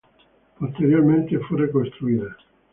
[0.57, 2.35] Posteriormente, fue reconstruida.